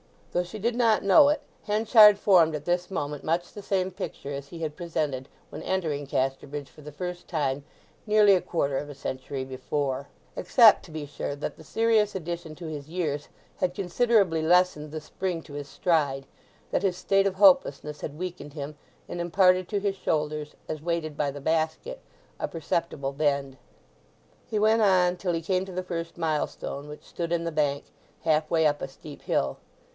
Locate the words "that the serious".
11.35-12.15